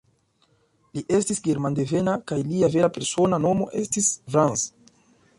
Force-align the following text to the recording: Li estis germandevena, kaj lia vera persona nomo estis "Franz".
Li 0.97 1.01
estis 1.17 1.41
germandevena, 1.47 2.15
kaj 2.31 2.37
lia 2.51 2.69
vera 2.75 2.89
persona 2.95 3.39
nomo 3.43 3.67
estis 3.83 4.09
"Franz". 4.37 4.65